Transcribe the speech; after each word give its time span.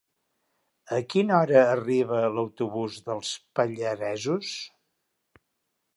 A 0.99 1.01
quina 1.13 1.35
hora 1.39 1.59
arriba 1.75 2.23
l'autobús 2.37 2.97
dels 3.11 3.35
Pallaresos? 3.61 4.59